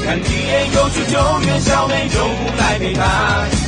[0.06, 3.04] 看敌人有求救援，小美救护来陪伴，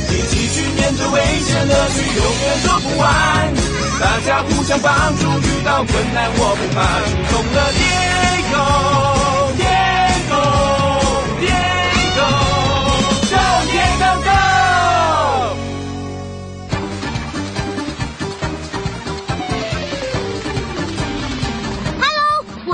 [0.08, 3.52] 一起去面对危险，乐趣永远做不完。
[4.00, 9.17] 大家互相帮助，遇到困难我不怕，出动了，Diego，Diego，Go，Diego！Hello，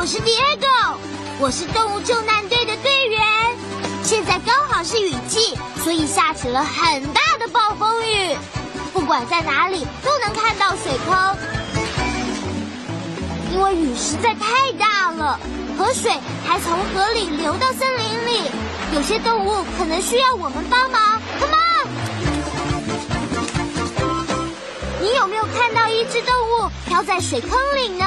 [0.05, 0.98] 我是 Diego，
[1.41, 3.22] 我是动物救难队的队员。
[4.02, 8.36] 现在刚好是雨季，所以下起了很大的暴风雨。
[8.92, 11.36] 不管在哪里都能看到水坑，
[13.50, 15.41] 因为雨实在太大了，
[15.78, 16.12] 河水
[16.46, 18.42] 还从河里流到森林里，
[18.92, 21.18] 有些动物可能需要我们帮忙。
[21.41, 21.89] Come on！
[25.00, 28.05] 你有没有看到一只动物漂在水坑里呢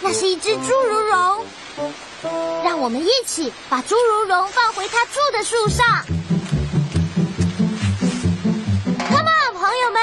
[0.00, 1.46] 那是一只侏儒龙。
[2.64, 5.86] 让我们一起把侏儒龙放回它住的树上。
[9.08, 10.02] Come on，朋友们，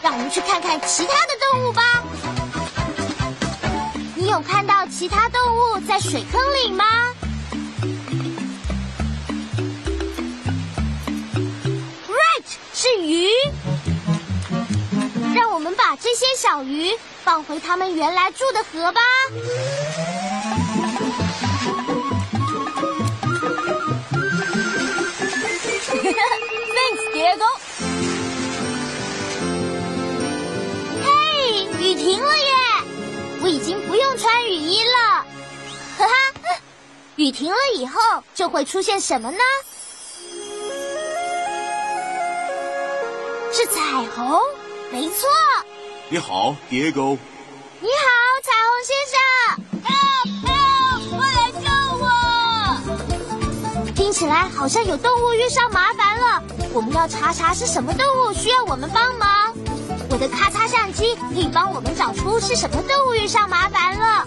[0.00, 1.82] 让我们去看看其他的动物吧。
[4.14, 6.84] 你有看到其他动物在水坑里吗
[12.08, 13.28] ？Right，是鱼。
[15.40, 19.00] 让我们把这些小鱼放回它们原来住的河吧。
[27.14, 27.46] Diego。
[31.02, 32.44] 嘿，雨停了耶！
[33.40, 35.24] 我已经不用穿雨衣了。
[35.96, 36.60] 哈哈，
[37.16, 37.98] 雨停了以后
[38.34, 39.38] 就会出现什么呢？
[43.52, 43.80] 是彩
[44.14, 44.38] 虹，
[44.92, 45.28] 没错。
[46.08, 47.16] 你好，Diego。
[47.80, 48.08] 你好，
[48.42, 49.16] 彩虹先生。
[49.84, 49.90] 啊
[50.46, 50.52] 啊！
[51.10, 51.64] 快来救
[52.02, 52.04] 我！
[53.94, 56.42] 听起来，好像有动物遇上麻烦了。
[56.72, 59.54] 我们要查查是什么动物需要我们帮忙。
[60.10, 64.26] 我的咔嚓相机可以帮我们找出是什么动物遇上麻烦了。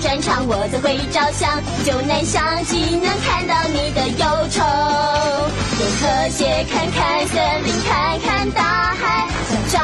[0.00, 1.62] 我的专长，我最会照相。
[1.84, 4.64] 就能相机能看到你的忧愁。
[5.78, 9.28] 用特写看看森林，看看大海，
[9.70, 9.78] 找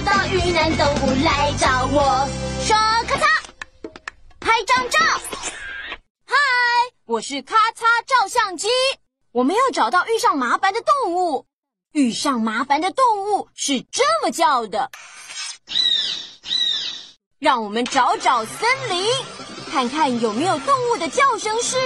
[0.00, 2.28] 到遇难动物来找我。
[2.64, 2.76] 说
[3.06, 3.22] 咔嚓，
[4.40, 4.98] 拍张照。
[6.26, 6.34] 嗨，
[7.06, 8.66] 我是咔嚓照相机。
[9.30, 11.46] 我们要找到遇上麻烦的动物。
[11.92, 14.90] 遇上麻烦的动物是这么叫的。
[17.38, 19.02] 让我们找找森林，
[19.72, 21.78] 看看有没有动物的叫声是。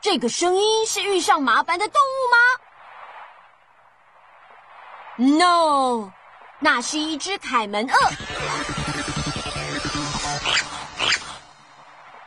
[0.00, 2.38] 这个声音是遇上麻烦的动物吗
[5.38, 6.10] ？No，
[6.58, 7.96] 那是一只凯门鳄。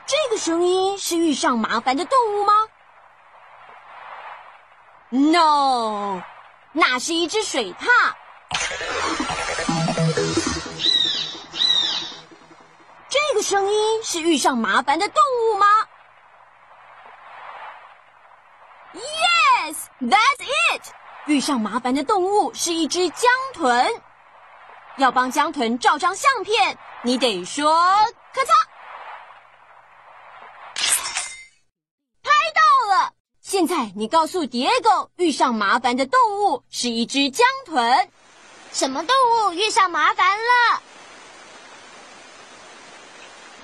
[0.06, 2.54] 这个声音是遇上麻烦的动物吗
[5.10, 6.22] ？No，
[6.74, 7.88] 那是一只水獭。
[13.10, 15.68] 这个声音是遇上麻烦的动物吗
[18.94, 20.44] ？Yes，that's
[20.74, 20.84] it。
[21.28, 24.02] 遇上麻烦的动物是一只江豚。
[24.98, 27.74] 要帮江豚照张相片，你得说
[28.34, 28.73] 咔嚓。
[33.54, 38.10] 现在你告诉 Diego，遇上麻烦的动物是一只江豚。
[38.72, 39.16] 什么动
[39.46, 40.82] 物遇上麻烦了？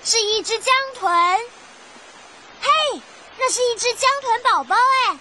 [0.03, 1.11] 是一只江豚。
[2.61, 3.01] 嘿，
[3.39, 5.17] 那是一只江豚宝宝哎！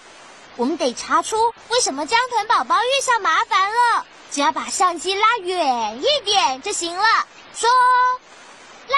[0.56, 4.04] 我们得查出为什么江豚宝宝遇上麻烦了。
[4.30, 7.04] 只要把相机拉远一点就行了。
[7.54, 7.70] 说，
[8.86, 8.96] 拉。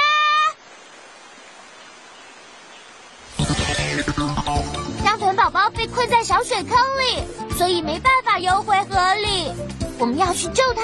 [5.40, 7.24] 宝宝被困在小水坑里，
[7.56, 9.50] 所以没办法游回河里。
[9.98, 10.82] 我们要去救他，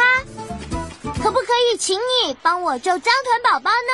[1.22, 3.92] 可不可以请你帮我救江豚宝宝呢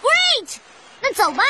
[0.00, 0.58] ？Great，
[1.00, 1.42] 那走吧。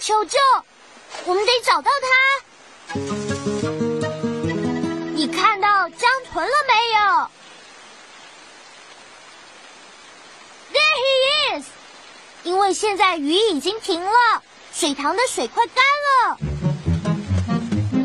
[0.00, 0.38] 求救！
[1.26, 2.94] 我们得找到他。
[5.14, 6.98] 你看到江豚了没有
[10.72, 11.66] ？There he is！
[12.44, 14.42] 因为现在雨已经停了，
[14.72, 16.38] 水塘的水快干了。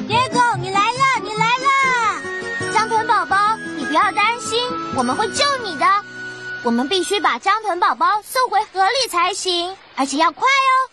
[0.07, 2.73] Diego，你来了，你来了！
[2.73, 5.85] 江豚宝宝，你不要担心，我们会救你的。
[6.63, 10.91] 我们必须把江豚宝宝送回河里才行，而且要快哦。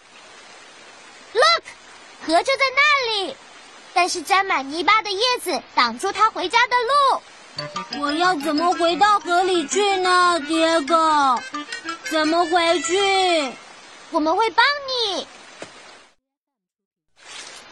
[1.33, 1.65] Look，
[2.27, 3.37] 河就在那里，
[3.95, 7.23] 但是沾满泥巴的叶子挡住他回家的路。
[8.01, 11.39] 我要怎么回到河里去呢，爹哥？
[12.11, 13.53] 怎么回去？
[14.11, 15.27] 我们会帮你。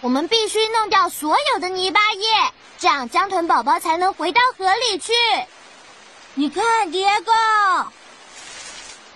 [0.02, 5.12] 我们必须弄掉所有的泥巴叶，这样江豚宝宝才能回到河里去。
[6.34, 7.32] 你看，爹哥，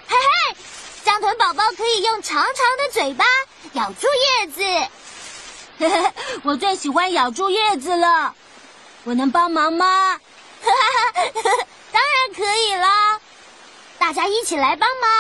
[0.07, 0.57] 嘿嘿，
[1.05, 3.25] 江豚宝宝可以用长长的嘴巴。
[3.75, 4.07] 咬住
[4.41, 5.91] 叶子，
[6.43, 8.35] 我最喜欢咬住叶子了。
[9.05, 10.19] 我能帮忙吗？
[11.93, 13.21] 当然可以了，
[13.99, 15.11] 大家一起来帮忙，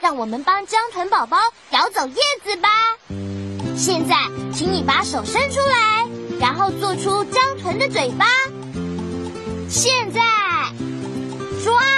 [0.00, 1.38] 让我们帮江豚宝宝
[1.70, 2.68] 咬走叶子吧。
[3.76, 4.16] 现在，
[4.52, 6.06] 请你把手伸出来，
[6.38, 8.26] 然后做出江豚的嘴巴。
[9.70, 10.20] 现在，
[11.64, 11.97] 抓，抓。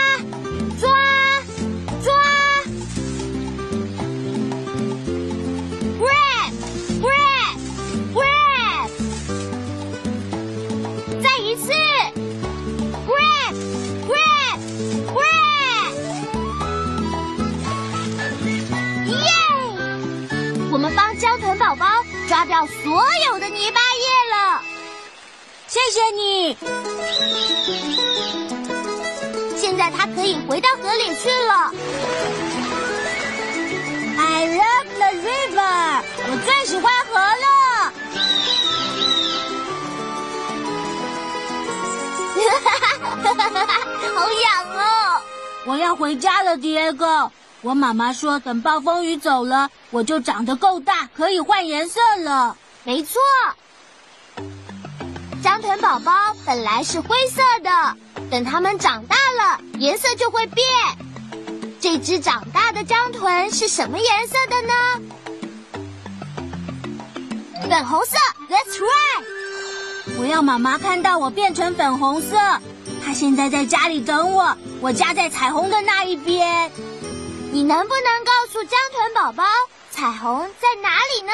[21.41, 21.87] 盆宝宝
[22.29, 24.61] 抓掉所有的泥巴叶了，
[25.67, 26.57] 谢谢你。
[29.57, 31.73] 现在它可以回到河里去了。
[34.19, 37.93] I love the river，我最喜欢河了。
[42.41, 42.71] 哈哈
[43.23, 43.73] 哈哈哈哈！
[44.15, 44.43] 好痒
[44.77, 44.81] 哦！
[45.67, 47.31] 我要回家了，迪哥。
[47.63, 52.57] 我妈妈说，等暴风雨走了，我就长得够大，可以换颜色了。
[52.85, 53.21] 没错，
[55.43, 56.11] 江豚宝宝
[56.47, 57.71] 本来是灰色的，
[58.31, 60.67] 等它们长大了，颜色就会变。
[61.79, 64.73] 这只长大的江豚是什么颜色的呢？
[67.69, 68.17] 粉红色
[68.49, 70.19] ，That's right。
[70.19, 72.37] 我要妈妈看到我变成粉红色。
[73.05, 76.71] 她现在在家里等我，我家在彩虹的那一边。
[77.53, 79.45] 你能不能告诉江豚宝宝，
[79.91, 81.33] 彩虹在哪里呢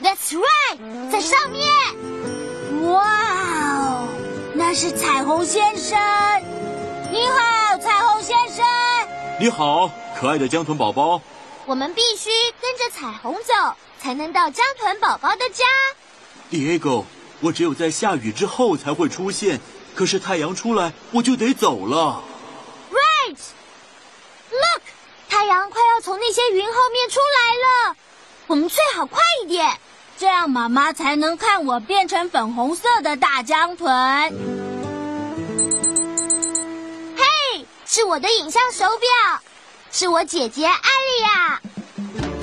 [0.00, 2.92] ？That's right，在上面。
[2.92, 4.08] 哇哦，
[4.54, 5.98] 那是彩虹先生。
[7.10, 8.64] 你好，彩虹先生。
[9.40, 11.20] 你好，可爱的江豚宝宝。
[11.66, 13.52] 我们必须跟着彩虹走，
[14.00, 15.64] 才能到江豚宝宝的家。
[16.52, 17.04] Diego，
[17.40, 19.60] 我只有在下雨之后才会出现。
[19.94, 22.22] 可是太阳出来，我就得走了。
[22.90, 24.82] Right，Look，
[25.28, 27.54] 太阳快要从那些云后面出来
[27.90, 27.96] 了。
[28.46, 29.78] 我们最好快一点，
[30.18, 33.90] 这样妈妈才能看我变成粉红色的大江豚。
[37.16, 39.42] 嘿，是我的影像手表，
[39.90, 41.60] 是我姐姐艾莉亚。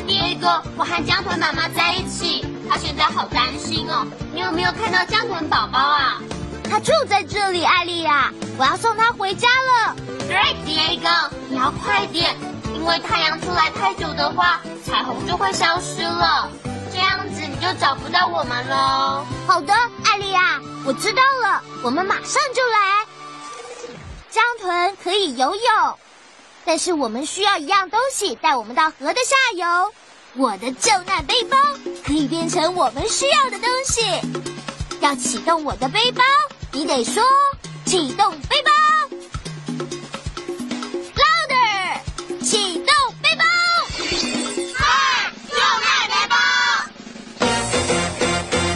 [0.08, 4.08] 第一个，我和江豚妈妈在一起，她现在好担心哦。
[4.34, 6.22] 你有没有看到江豚宝宝啊？
[6.70, 9.96] 他就在这里，艾丽亚，我要送他回家了。
[10.30, 12.36] Great，Diego，你要快点，
[12.76, 16.50] 因为太阳出来太久的话，彩虹就会消失了，
[16.94, 19.26] 这样子你就找不到我们喽。
[19.48, 19.74] 好的，
[20.06, 23.06] 艾丽亚，我知道了，我们马上就来。
[24.30, 25.98] 江豚可以游泳，
[26.64, 29.94] 但是我们需要一样东西带我们到河的下游。
[30.36, 31.58] 我的救难背包
[32.06, 34.02] 可以变成我们需要的东西。
[35.02, 36.22] 要启动我的背包，
[36.72, 37.24] 你得说
[37.86, 38.72] 启动背包。
[41.16, 42.00] Louder，
[42.44, 43.44] 启动背包。
[44.78, 46.36] 嗨，救难背包。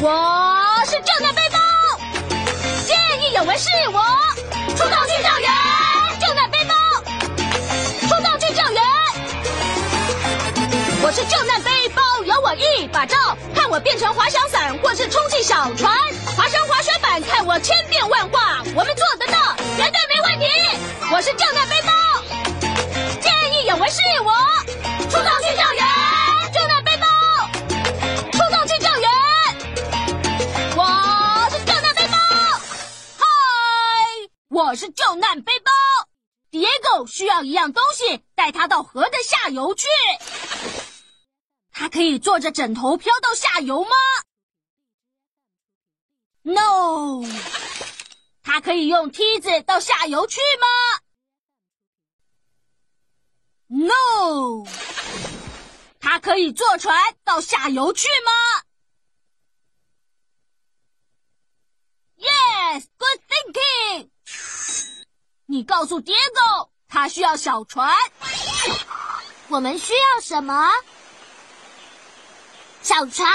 [0.01, 1.59] 我是救难背包，
[2.87, 4.03] 见义勇为是我，
[4.75, 5.47] 出动去救援，
[6.19, 6.73] 救难背包，
[8.01, 8.81] 出动去救援。
[11.03, 15.95] 我是救难背包，有我一把罩，看我变成滑翔伞或是充气小船，
[17.53, 20.47] 我千变万化，我们做得到，绝对没问题。
[21.13, 21.91] 我是救难背包，
[23.21, 24.33] 见义勇为是我，
[25.03, 25.85] 出动去救援，
[26.51, 27.05] 救难背包，
[28.31, 29.07] 出动去救援。
[30.75, 32.17] 我是救难背包，
[33.19, 33.23] 嗨，
[34.49, 35.71] 我是救难背包。
[36.49, 39.85] Diego 需要一样东西，带他到河的下游去。
[41.71, 43.91] 他可以坐着枕头飘到下游吗
[46.43, 47.25] ？No。
[48.43, 50.67] 他可以用梯子到下游去吗
[53.67, 54.65] ？No。
[55.99, 58.31] 他可以坐船到下游去吗
[62.17, 64.09] ？Yes, good thinking。
[65.45, 67.95] 你告诉 Diego，他需要小船。
[69.47, 70.69] 我们需要什么？
[72.81, 73.29] 小船。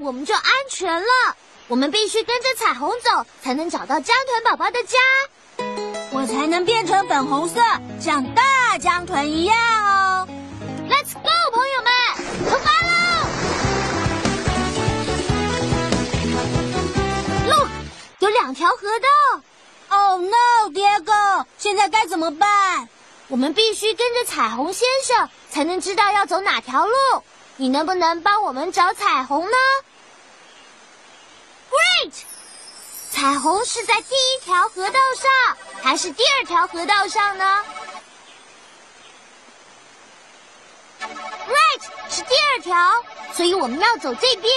[0.00, 1.36] 我们就安全了。
[1.68, 4.98] 我们必须跟着彩虹走，才能找到江豚宝宝的家。
[6.10, 7.60] 我才能变成粉红色，
[8.00, 10.26] 像大江豚一样哦。
[10.88, 11.92] Let's go，朋友们，
[12.48, 12.92] 出发喽
[17.48, 17.68] ！Look，
[18.20, 19.42] 有两条河道。
[19.90, 22.88] Oh no，Diego，现在该怎么办？
[23.28, 26.94] 我们必须跟着彩虹先生，才能知道要走哪条路。
[27.56, 29.56] 你能不能帮我们找彩虹呢
[31.70, 32.12] ？Great！
[33.10, 37.64] 彩虹是在第一条河道上，还是第二条河道上呢
[41.00, 44.52] ？Right，是第二条，所以我们要走这边。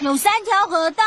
[0.00, 1.04] 有三条河道，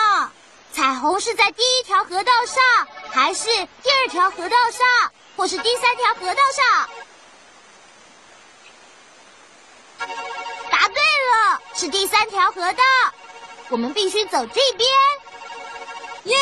[0.74, 2.62] 彩虹是在第一条河道上，
[3.10, 3.46] 还是
[3.81, 6.89] 第二条河道上，或是第三条河道上？
[10.69, 12.83] 答对了，是第三条河道。
[13.69, 14.89] 我们必须走这边。
[16.25, 16.35] 耶！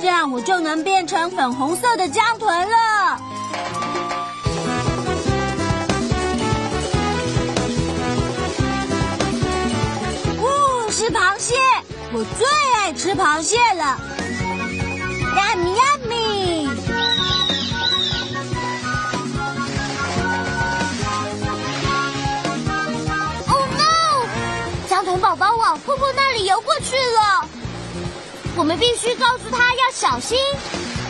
[0.00, 3.18] 这样我就能变成粉红色的江豚了。
[10.40, 11.54] 呜，是螃蟹，
[12.12, 13.96] 我最爱吃螃蟹了。
[15.36, 16.71] Yummy yummy！
[26.32, 27.48] 里游过去了。
[28.54, 30.38] 我们必须告诉他要小心，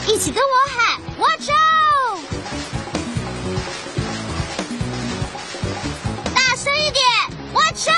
[0.07, 2.21] 一起跟我喊 “Watch out”！
[6.35, 7.03] 大声一点
[7.53, 7.89] ，“Watch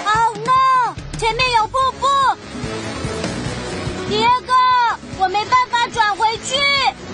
[0.00, 0.94] out”！Oh no！
[1.18, 2.06] 前面有瀑布，
[4.08, 4.52] 迪哥，
[5.18, 6.54] 我没办法转回去，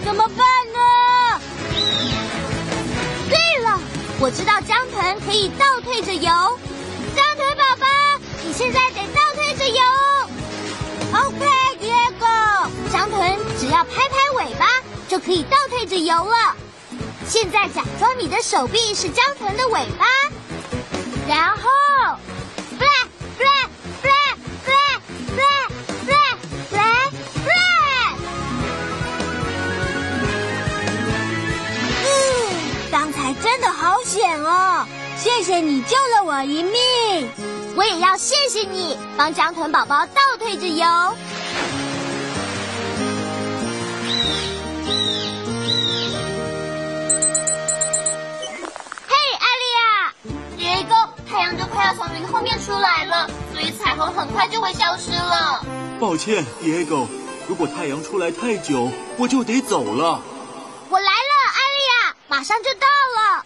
[0.04, 0.38] 怎么办
[0.72, 1.40] 呢？
[3.30, 3.80] 对了，
[4.20, 6.58] 我知道江豚可以倒退着游。
[8.60, 9.80] 现在得倒退着游
[11.14, 11.46] ，OK，
[11.80, 14.66] 第二个，江豚只要拍拍尾巴
[15.08, 16.54] 就可以倒退着游了。
[17.26, 20.04] 现在假装你的手臂是江豚的尾巴，
[21.26, 21.70] 然后，
[22.78, 22.86] 来
[23.38, 23.48] 来
[24.02, 24.10] 来
[24.66, 24.74] 来
[25.38, 25.42] 来
[26.06, 26.14] 来
[26.70, 26.78] 来
[27.46, 27.52] 来！
[32.04, 32.08] 嗯，
[32.92, 34.84] 刚才真的好险哦，
[35.16, 37.59] 谢谢你救了我一命。
[37.76, 40.86] 我也要谢谢你帮江豚宝宝倒退着游。
[49.06, 50.12] 嘿，艾丽亚，
[50.58, 50.94] 杰哥，
[51.28, 55.64] 太阳就快快要从云后面出来了，所以彩虹很快就会消失了。
[55.98, 57.06] 抱歉，Diego，
[57.48, 60.20] 如果太阳出来太久，我就得走了。
[60.90, 62.86] 我来了，艾丽亚，马上就到
[63.16, 63.44] 了。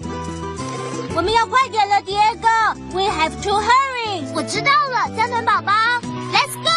[1.14, 2.74] 我们要快点了，Diego。
[2.92, 3.93] We have to hurry。
[4.36, 5.72] 我知道了，江豚宝宝
[6.32, 6.68] ，Let's go。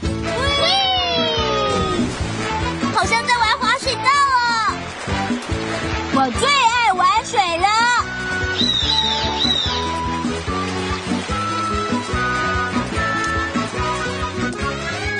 [0.00, 0.66] 喂，
[2.94, 4.72] 好像在玩滑水道哦。
[6.14, 7.68] 我最爱玩水了。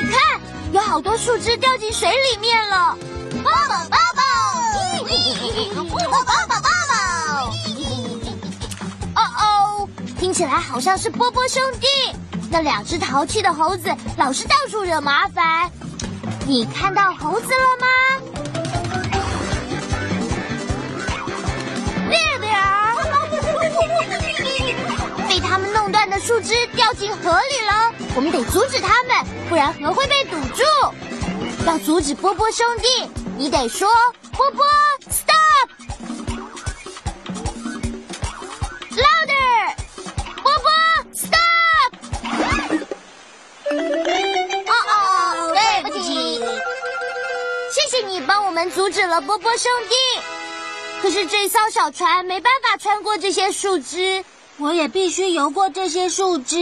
[0.01, 0.41] 你看，
[0.73, 2.97] 有好多树枝掉进水里面了。
[10.39, 11.89] 起来好像是波波兄弟。
[12.49, 15.69] 那两只淘气的猴子老是到处惹麻烦。
[16.47, 17.87] 你看到猴子了吗？
[22.09, 22.95] 那边儿，
[25.29, 27.93] 被他们弄断的树枝掉进河里了。
[28.15, 29.17] 我们得阻止他们，
[29.49, 30.63] 不然河会被堵住。
[31.67, 33.89] 要阻止波波兄弟，你得说
[34.37, 34.65] 波波
[48.59, 49.95] 们阻止了波波兄弟。
[51.01, 54.25] 可是这艘小船没办法穿过这些树枝，
[54.57, 56.57] 我也必须游过这些树枝。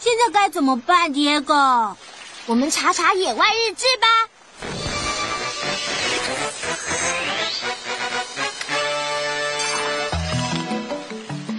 [0.00, 1.94] 现在该怎么办，Diego？
[2.46, 4.08] 我们查查野外日志吧。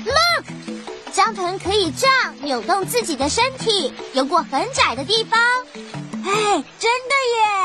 [0.05, 5.39] Look，江豚可以这样扭动自己的身体，游过很窄的地方。
[6.25, 7.60] 哎，真的耶！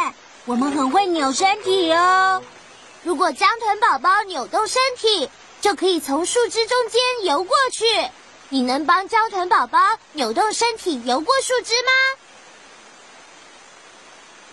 [0.46, 2.40] 我们很会扭身体哦。
[3.02, 5.28] 如果江豚宝宝扭动身体，
[5.60, 7.84] 就可以从树枝中间游过去。
[8.48, 9.78] 你能帮江豚宝宝
[10.12, 11.90] 扭动身体游过树枝吗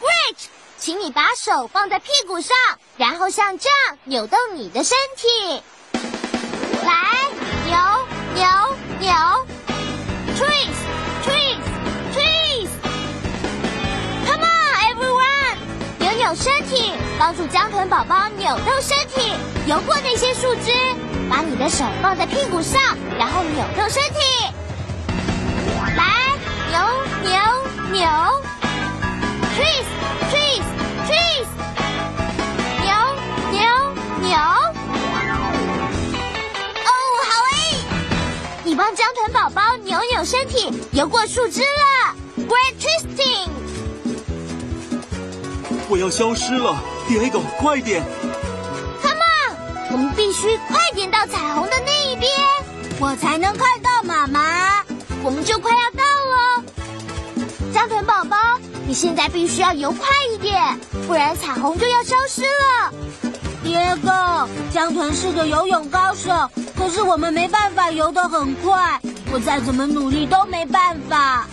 [0.02, 0.38] ？Great，
[0.80, 2.58] 请你把手放在屁股上，
[2.98, 5.62] 然后像这样扭动你的身体。
[6.84, 7.30] 来，
[7.68, 7.78] 扭
[8.34, 8.48] 扭
[9.00, 9.12] 扭
[10.36, 11.03] ，twist，twist，twist。
[16.24, 19.34] 扭身体，帮助江豚宝宝扭动身体，
[19.66, 20.72] 游过那些树枝。
[21.30, 22.82] 把你的手放在屁股上，
[23.20, 24.22] 然后扭动身体。
[25.98, 26.32] 来，
[26.70, 26.80] 扭
[27.24, 27.34] 扭
[27.92, 28.08] 扭
[29.54, 31.52] ，twist，twist，twist，
[32.82, 32.88] 扭
[33.52, 33.60] 扭
[34.22, 34.38] 扭。
[36.80, 36.90] 哦，
[37.28, 37.54] 好诶！
[38.64, 42.16] 你帮江豚宝宝扭扭身体，游过树枝了
[42.48, 43.50] ，Great twisting！
[45.90, 46.76] 我要消失了
[47.08, 48.04] ，Diego，快点
[49.02, 52.32] ！Come on，我们必须快点到彩虹的那一边，
[53.00, 54.84] 我才能看到妈妈。
[55.24, 56.64] 我们就快要到了。
[57.74, 58.38] 江豚宝宝，
[58.88, 62.94] 你现在必须要游快一点，不然彩虹就要消失了。
[63.64, 69.00] Diego，江豚是个游泳高手，可是我们没办法游得很快，
[69.32, 71.46] 我再怎么努力都没办法。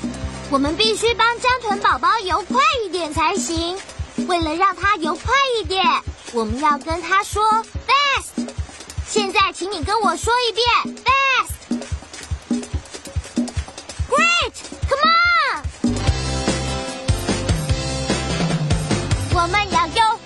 [0.50, 3.76] 我们必须帮江豚宝宝游快一点才行。
[4.26, 5.84] 为了让它游快一点，
[6.32, 7.42] 我们要跟它说
[7.86, 8.46] fast。
[9.06, 10.66] 现在，请你跟我说一遍
[11.04, 11.52] fast。
[14.08, 15.02] Great，come
[15.50, 15.62] on！
[19.34, 20.20] 我们要游，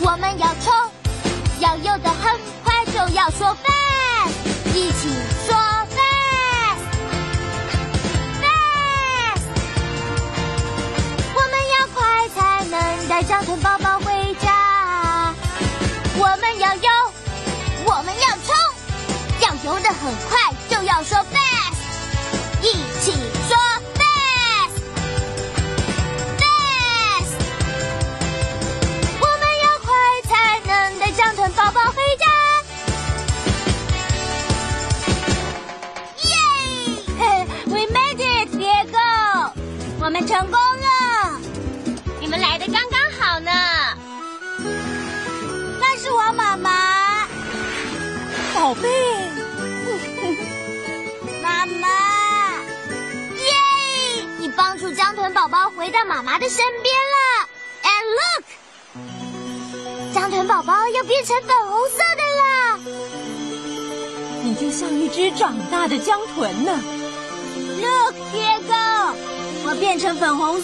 [0.00, 0.72] 我们要冲，
[1.60, 3.79] 要游得很快，就要说 fast。
[13.20, 15.34] 带江豚宝宝回家。
[16.16, 16.88] 我们要游，
[17.84, 18.54] 我们要冲，
[19.42, 21.76] 要游得很快，就要说 fast。
[22.62, 23.12] 一起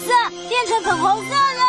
[0.07, 0.13] 色，
[0.47, 1.61] 变成粉红色了。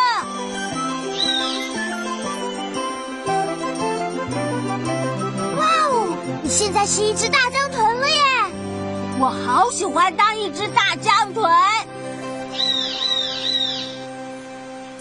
[5.57, 8.23] 哇哦，你现在是一只大江豚了耶！
[9.21, 11.51] 我好喜欢当一只大江豚。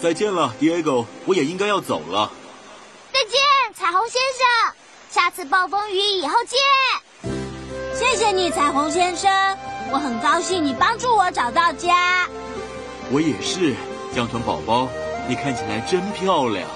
[0.02, 2.30] 再见了，Diego，我也应该要走了。
[3.12, 3.40] 再见，
[3.74, 4.74] 彩虹先生，
[5.10, 6.58] 下次暴风雨以后见。
[7.96, 9.30] 谢谢你，彩虹先生，
[9.90, 12.28] 我很高兴你帮助我找到家。
[13.10, 13.74] 我也是，
[14.14, 14.86] 江豚宝宝，
[15.26, 16.68] 你看起来真漂亮。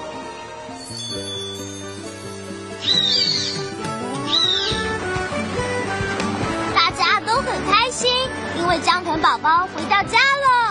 [6.74, 8.10] 大家都很开心，
[8.58, 10.61] 因为江豚宝宝回到家了。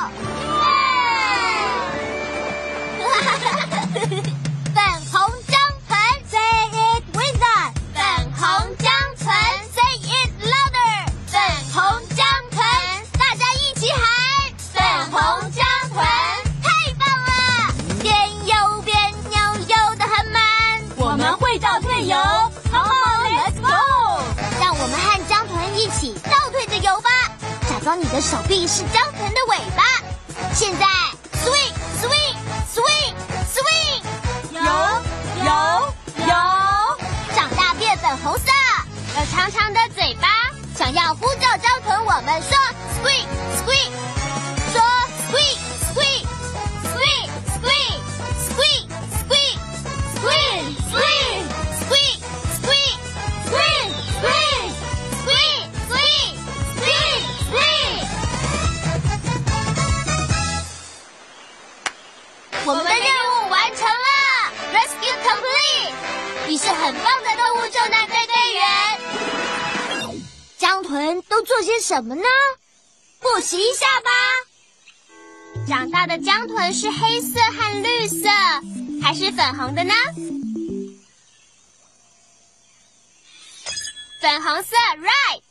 [72.02, 72.24] 什么呢？
[73.20, 74.10] 复习一下吧。
[75.68, 78.28] 长大的江豚是黑色和绿色，
[79.04, 79.94] 还是粉红的呢？
[84.20, 85.44] 粉红色，right。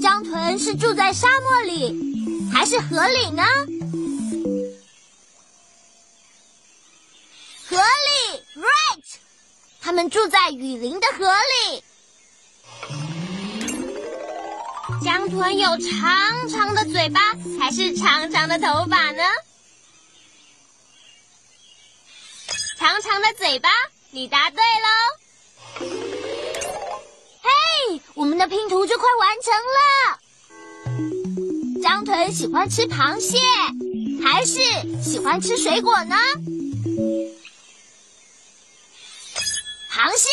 [0.00, 3.42] 江豚是住在沙漠里，还是河里呢？
[7.66, 9.16] 河里，right。
[9.80, 11.28] 它们住在雨林的河
[11.72, 11.82] 里。
[15.04, 17.20] 江豚有长长的嘴巴，
[17.60, 19.22] 还是长长的头发呢？
[22.78, 23.68] 长长的嘴巴，
[24.12, 24.88] 你答对喽！
[27.42, 30.18] 嘿，我们的拼图就快完成了。
[31.82, 33.36] 江豚喜欢吃螃蟹，
[34.26, 34.58] 还是
[35.02, 36.16] 喜欢吃水果呢？
[39.92, 40.30] 螃蟹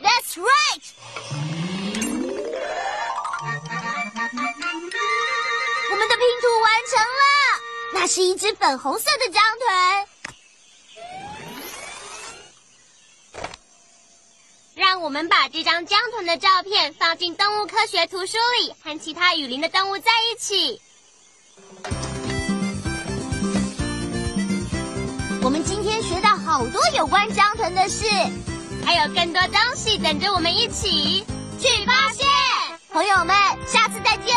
[0.00, 1.67] ，That's right。
[6.88, 7.60] 成了，
[7.94, 10.06] 那是一只粉红色的江豚。
[14.74, 20.80] 让我们把这张江豚的照片放进动物科学图书里，和其他雨林的动物在一起。
[25.42, 28.06] 我们今天学到好多有关江豚的事，
[28.84, 31.24] 还有更多东西等着我们一起
[31.58, 32.26] 去发现。
[32.90, 34.36] 朋友们，下次再见